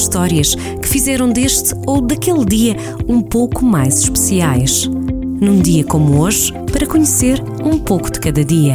histórias 0.00 0.54
que 0.54 0.88
fizeram 0.88 1.30
deste 1.30 1.74
ou 1.86 2.00
daquele 2.00 2.44
dia 2.44 2.76
um 3.06 3.20
pouco 3.20 3.64
mais 3.64 4.00
especiais. 4.00 4.86
Num 4.86 5.60
dia 5.60 5.84
como 5.84 6.20
hoje, 6.20 6.52
para 6.72 6.86
conhecer 6.86 7.42
um 7.64 7.78
pouco 7.78 8.10
de 8.10 8.20
cada 8.20 8.44
dia. 8.44 8.74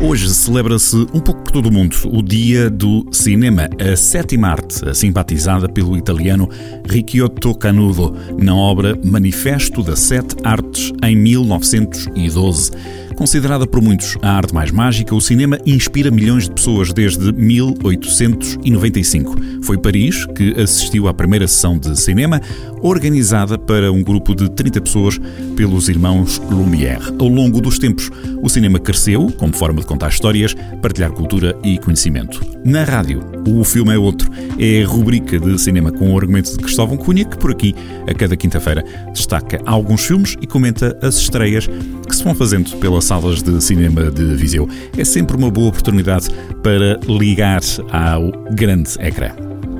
Hoje 0.00 0.28
celebra-se 0.34 0.96
um 1.14 1.20
pouco 1.20 1.42
por 1.42 1.52
todo 1.52 1.66
o 1.66 1.72
mundo 1.72 1.96
o 2.06 2.22
Dia 2.22 2.68
do 2.68 3.06
Cinema, 3.12 3.68
a 3.78 3.96
sétima 3.96 4.48
arte, 4.48 4.80
batizada 5.12 5.68
pelo 5.68 5.96
italiano 5.96 6.48
Ricciotto 6.88 7.54
Canudo, 7.54 8.16
na 8.36 8.54
obra 8.54 8.98
Manifesto 9.04 9.80
das 9.80 10.00
Sete 10.00 10.34
Artes, 10.42 10.92
em 11.04 11.14
1912. 11.14 12.72
Considerada 13.16 13.66
por 13.66 13.80
muitos 13.80 14.16
a 14.22 14.30
arte 14.30 14.54
mais 14.54 14.70
mágica, 14.70 15.14
o 15.14 15.20
cinema 15.20 15.58
inspira 15.64 16.10
milhões 16.10 16.44
de 16.44 16.52
pessoas 16.52 16.92
desde 16.92 17.32
1895. 17.32 19.36
Foi 19.62 19.78
Paris 19.78 20.26
que 20.26 20.60
assistiu 20.60 21.08
à 21.08 21.14
primeira 21.14 21.46
sessão 21.46 21.78
de 21.78 21.98
cinema, 22.00 22.40
organizada 22.80 23.56
para 23.56 23.92
um 23.92 24.02
grupo 24.02 24.34
de 24.34 24.50
30 24.50 24.80
pessoas 24.80 25.20
pelos 25.56 25.88
irmãos 25.88 26.40
Lumière. 26.50 27.14
Ao 27.18 27.28
longo 27.28 27.60
dos 27.60 27.78
tempos, 27.78 28.10
o 28.42 28.48
cinema 28.48 28.78
cresceu 28.78 29.32
como 29.38 29.54
forma 29.54 29.80
de 29.80 29.86
contar 29.86 30.08
histórias, 30.08 30.54
partilhar 30.80 31.12
cultura 31.12 31.56
e 31.62 31.78
conhecimento. 31.78 32.40
Na 32.64 32.84
rádio, 32.84 33.20
o 33.46 33.62
filme 33.64 33.94
é 33.94 33.98
outro. 33.98 34.30
É 34.58 34.82
a 34.82 34.86
rubrica 34.86 35.38
de 35.38 35.60
cinema 35.60 35.92
com 35.92 36.12
o 36.12 36.18
argumento 36.18 36.50
de 36.50 36.58
Cristóvão 36.58 36.96
Cunha, 36.96 37.24
que 37.24 37.38
por 37.38 37.50
aqui, 37.50 37.74
a 38.08 38.14
cada 38.14 38.36
quinta-feira, 38.36 38.84
destaca 39.12 39.60
alguns 39.64 40.04
filmes 40.04 40.36
e 40.40 40.46
comenta 40.46 40.98
as 41.02 41.16
estreias 41.16 41.68
que 42.12 42.16
se 42.18 42.24
vão 42.24 42.34
fazendo 42.34 42.76
pelas 42.76 43.06
salas 43.06 43.42
de 43.42 43.58
cinema 43.62 44.10
de 44.10 44.36
Viseu. 44.36 44.68
É 44.98 45.02
sempre 45.02 45.34
uma 45.34 45.50
boa 45.50 45.68
oportunidade 45.68 46.28
para 46.62 47.00
ligar 47.08 47.62
ao 47.90 48.30
grande 48.54 48.90
ecrã. 49.00 49.30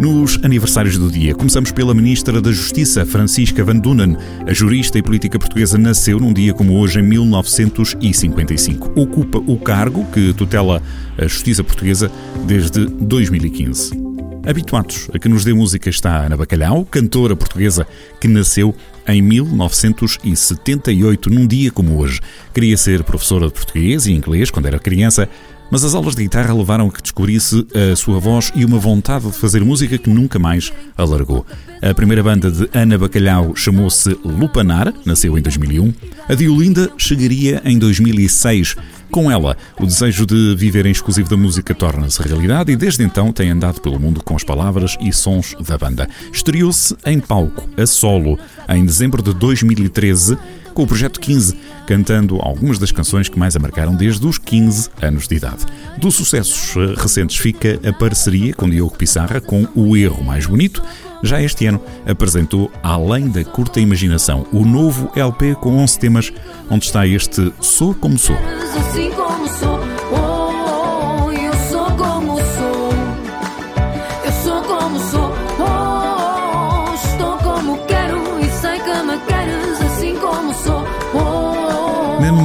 Nos 0.00 0.42
aniversários 0.42 0.96
do 0.96 1.10
dia, 1.10 1.34
começamos 1.34 1.70
pela 1.72 1.92
Ministra 1.94 2.40
da 2.40 2.50
Justiça, 2.50 3.04
Francisca 3.04 3.62
Van 3.62 3.76
Dunen. 3.76 4.16
A 4.46 4.54
jurista 4.54 4.98
e 4.98 5.02
política 5.02 5.38
portuguesa 5.38 5.76
nasceu 5.76 6.18
num 6.18 6.32
dia 6.32 6.54
como 6.54 6.78
hoje, 6.78 7.00
em 7.00 7.02
1955. 7.02 8.98
Ocupa 8.98 9.38
o 9.38 9.58
cargo 9.58 10.06
que 10.06 10.32
tutela 10.32 10.82
a 11.18 11.26
justiça 11.26 11.62
portuguesa 11.62 12.10
desde 12.46 12.86
2015. 12.86 14.01
Habituados 14.44 15.08
a 15.14 15.20
que 15.20 15.28
nos 15.28 15.44
dê 15.44 15.54
música 15.54 15.88
está 15.88 16.24
Ana 16.24 16.36
Bacalhau, 16.36 16.84
cantora 16.84 17.36
portuguesa 17.36 17.86
que 18.20 18.26
nasceu 18.26 18.74
em 19.06 19.22
1978, 19.22 21.30
num 21.30 21.46
dia 21.46 21.70
como 21.70 21.96
hoje. 21.96 22.18
Queria 22.52 22.76
ser 22.76 23.04
professora 23.04 23.46
de 23.46 23.52
português 23.52 24.06
e 24.06 24.12
inglês 24.12 24.50
quando 24.50 24.66
era 24.66 24.80
criança, 24.80 25.28
mas 25.72 25.84
as 25.84 25.94
aulas 25.94 26.14
de 26.14 26.22
guitarra 26.22 26.52
levaram 26.52 26.88
a 26.88 26.92
que 26.92 27.00
descobrisse 27.00 27.66
a 27.74 27.96
sua 27.96 28.20
voz 28.20 28.52
e 28.54 28.62
uma 28.62 28.78
vontade 28.78 29.24
de 29.24 29.32
fazer 29.32 29.64
música 29.64 29.96
que 29.96 30.10
nunca 30.10 30.38
mais 30.38 30.70
alargou. 30.98 31.46
A 31.80 31.94
primeira 31.94 32.22
banda 32.22 32.50
de 32.50 32.68
Ana 32.74 32.98
Bacalhau 32.98 33.56
chamou-se 33.56 34.10
Lupanar, 34.22 34.92
nasceu 35.06 35.38
em 35.38 35.40
2001. 35.40 35.94
A 36.28 36.34
de 36.34 36.46
Olinda 36.46 36.90
chegaria 36.98 37.62
em 37.64 37.78
2006. 37.78 38.76
Com 39.10 39.30
ela, 39.30 39.56
o 39.80 39.86
desejo 39.86 40.26
de 40.26 40.54
viver 40.56 40.84
em 40.84 40.90
exclusivo 40.90 41.30
da 41.30 41.38
música 41.38 41.74
torna-se 41.74 42.22
realidade 42.22 42.70
e 42.70 42.76
desde 42.76 43.02
então 43.02 43.32
tem 43.32 43.48
andado 43.48 43.80
pelo 43.80 43.98
mundo 43.98 44.22
com 44.22 44.36
as 44.36 44.44
palavras 44.44 44.98
e 45.00 45.10
sons 45.10 45.56
da 45.66 45.78
banda. 45.78 46.06
Estreou-se 46.30 46.94
em 47.06 47.18
palco, 47.18 47.66
a 47.78 47.86
solo, 47.86 48.38
em 48.68 48.84
dezembro 48.84 49.22
de 49.22 49.32
2013 49.32 50.36
com 50.72 50.82
o 50.82 50.86
Projeto 50.86 51.20
15, 51.20 51.56
cantando 51.86 52.36
algumas 52.40 52.78
das 52.78 52.90
canções 52.92 53.28
que 53.28 53.38
mais 53.38 53.54
a 53.56 53.58
marcaram 53.58 53.94
desde 53.94 54.26
os 54.26 54.38
15 54.38 54.90
anos 55.00 55.28
de 55.28 55.36
idade. 55.36 55.64
Dos 55.98 56.14
sucessos 56.14 56.76
eh, 56.76 56.94
recentes 57.00 57.36
fica 57.36 57.78
a 57.86 57.92
parceria 57.92 58.54
com 58.54 58.68
Diogo 58.68 58.96
Pissarra 58.96 59.40
com 59.40 59.66
O 59.74 59.96
Erro 59.96 60.24
Mais 60.24 60.46
Bonito. 60.46 60.82
Já 61.22 61.40
este 61.40 61.66
ano 61.66 61.80
apresentou 62.06 62.70
Além 62.82 63.28
da 63.28 63.44
Curta 63.44 63.80
Imaginação, 63.80 64.46
o 64.52 64.64
novo 64.64 65.10
LP 65.14 65.54
com 65.54 65.78
11 65.78 65.98
temas, 65.98 66.32
onde 66.68 66.86
está 66.86 67.06
este 67.06 67.52
Sou 67.60 67.94
Como 67.94 68.18
Sou. 68.18 68.36
Assim 68.76 69.10
como 69.10 69.48
sou. 69.48 69.91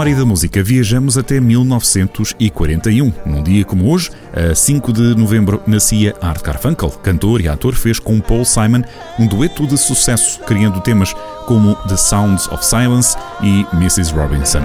Memória 0.00 0.16
da 0.16 0.24
música, 0.24 0.62
viajamos 0.62 1.18
até 1.18 1.38
1941. 1.38 3.12
Num 3.26 3.42
dia 3.42 3.66
como 3.66 3.92
hoje, 3.92 4.10
a 4.32 4.54
5 4.54 4.94
de 4.94 5.14
novembro, 5.14 5.62
nascia 5.66 6.16
Art 6.22 6.42
Garfunkel. 6.42 6.88
Cantor 6.88 7.42
e 7.42 7.48
ator 7.48 7.74
fez 7.74 7.98
com 7.98 8.18
Paul 8.18 8.46
Simon 8.46 8.80
um 9.18 9.26
dueto 9.26 9.66
de 9.66 9.76
sucesso, 9.76 10.40
criando 10.46 10.80
temas 10.80 11.12
como 11.44 11.74
The 11.86 11.98
Sounds 11.98 12.48
of 12.48 12.64
Silence 12.64 13.14
e 13.42 13.66
Mrs. 13.74 14.14
Robinson. 14.14 14.62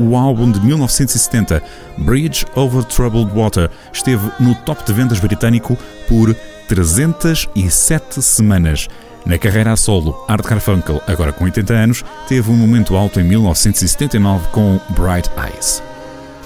o 0.00 0.16
álbum 0.16 0.50
de 0.50 0.60
1970, 0.60 1.60
Bridge 1.98 2.46
Over 2.54 2.84
Troubled 2.84 3.32
Water, 3.34 3.68
esteve 3.92 4.30
no 4.38 4.54
top 4.54 4.82
de 4.86 4.92
vendas 4.92 5.18
britânico 5.18 5.76
por 6.08 6.34
307 6.68 8.22
semanas. 8.22 8.88
Na 9.26 9.36
carreira 9.38 9.72
a 9.72 9.76
solo, 9.76 10.24
Art 10.28 10.46
Garfunkel, 10.46 11.02
agora 11.06 11.32
com 11.32 11.44
80 11.44 11.72
anos, 11.74 12.04
teve 12.28 12.50
um 12.50 12.56
momento 12.56 12.94
alto 12.96 13.18
em 13.18 13.24
1979 13.24 14.48
com 14.48 14.78
Bright 14.90 15.28
Eyes. 15.36 15.82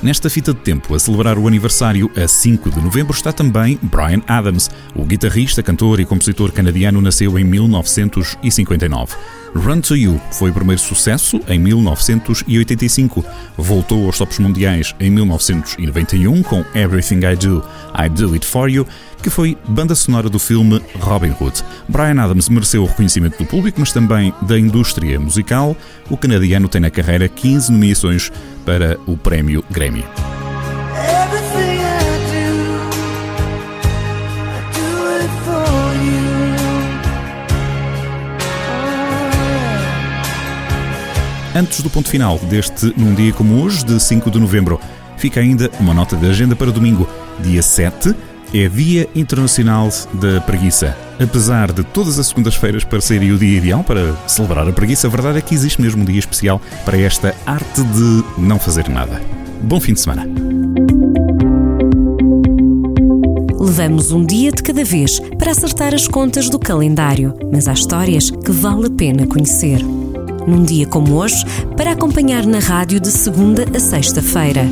Nesta 0.02 0.28
fita 0.28 0.52
de 0.52 0.58
tempo, 0.58 0.96
a 0.96 0.98
celebrar 0.98 1.38
o 1.38 1.46
aniversário 1.46 2.10
a 2.16 2.26
5 2.26 2.70
de 2.72 2.80
novembro, 2.80 3.14
está 3.14 3.32
também 3.32 3.78
Brian 3.80 4.20
Adams. 4.26 4.68
O 4.96 5.04
guitarrista, 5.04 5.62
cantor 5.62 6.00
e 6.00 6.04
compositor 6.04 6.50
canadiano 6.50 7.00
nasceu 7.00 7.38
em 7.38 7.44
1959. 7.44 9.14
Run 9.54 9.80
to 9.80 9.94
You 9.94 10.20
foi 10.32 10.50
o 10.50 10.54
primeiro 10.54 10.80
sucesso 10.80 11.40
em 11.46 11.58
1985. 11.58 13.24
Voltou 13.56 14.06
aos 14.06 14.18
tops 14.18 14.40
mundiais 14.40 14.92
em 14.98 15.08
1991 15.08 16.42
com 16.42 16.64
Everything 16.74 17.18
I 17.18 17.36
Do, 17.36 17.64
I 17.96 18.08
Do 18.08 18.32
It 18.32 18.44
For 18.44 18.68
You, 18.68 18.84
que 19.22 19.30
foi 19.30 19.56
banda 19.68 19.94
sonora 19.94 20.28
do 20.28 20.38
filme 20.38 20.82
Robin 20.98 21.34
Hood. 21.40 21.62
Brian 21.88 22.20
Adams 22.20 22.48
mereceu 22.48 22.82
o 22.82 22.86
reconhecimento 22.86 23.38
do 23.38 23.46
público, 23.46 23.78
mas 23.78 23.92
também 23.92 24.34
da 24.42 24.58
indústria 24.58 25.18
musical. 25.20 25.76
O 26.10 26.16
canadiano 26.16 26.68
tem 26.68 26.80
na 26.80 26.90
carreira 26.90 27.28
15 27.28 27.70
nomeações 27.70 28.32
para 28.66 28.98
o 29.06 29.16
prémio 29.16 29.64
Grammy. 29.70 30.04
Antes 41.54 41.82
do 41.82 41.90
ponto 41.90 42.08
final 42.08 42.38
deste 42.38 42.92
Num 42.96 43.14
Dia 43.14 43.32
Como 43.32 43.62
Hoje, 43.62 43.84
de 43.84 44.00
5 44.00 44.30
de 44.30 44.40
novembro, 44.40 44.80
fica 45.18 45.38
ainda 45.38 45.70
uma 45.78 45.94
nota 45.94 46.16
de 46.16 46.26
agenda 46.26 46.56
para 46.56 46.72
domingo, 46.72 47.06
dia 47.40 47.62
7, 47.62 48.16
é 48.54 48.68
Dia 48.68 49.08
Internacional 49.14 49.88
da 50.14 50.40
Preguiça. 50.40 50.96
Apesar 51.18 51.72
de 51.72 51.82
todas 51.82 52.18
as 52.18 52.26
segundas-feiras 52.26 52.84
parecerem 52.84 53.32
o 53.32 53.38
dia 53.38 53.58
ideal 53.58 53.82
para 53.82 54.14
celebrar 54.26 54.68
a 54.68 54.72
preguiça, 54.72 55.06
a 55.06 55.10
verdade 55.10 55.38
é 55.38 55.40
que 55.40 55.54
existe 55.54 55.80
mesmo 55.80 56.02
um 56.02 56.04
dia 56.04 56.18
especial 56.18 56.60
para 56.84 56.98
esta 56.98 57.34
arte 57.46 57.82
de 57.82 58.24
não 58.38 58.58
fazer 58.58 58.88
nada. 58.88 59.22
Bom 59.62 59.80
fim 59.80 59.94
de 59.94 60.00
semana. 60.00 60.26
Levamos 63.58 64.12
um 64.12 64.24
dia 64.24 64.50
de 64.50 64.62
cada 64.62 64.84
vez 64.84 65.20
para 65.38 65.52
acertar 65.52 65.94
as 65.94 66.06
contas 66.06 66.50
do 66.50 66.58
calendário, 66.58 67.34
mas 67.52 67.68
há 67.68 67.72
histórias 67.72 68.30
que 68.30 68.50
vale 68.50 68.86
a 68.86 68.90
pena 68.90 69.26
conhecer 69.26 69.82
num 70.46 70.62
dia 70.62 70.86
como 70.86 71.14
hoje, 71.14 71.44
para 71.76 71.92
acompanhar 71.92 72.44
na 72.46 72.58
rádio 72.58 73.00
de 73.00 73.08
segunda 73.08 73.64
a 73.74 73.78
sexta-feira. 73.78 74.66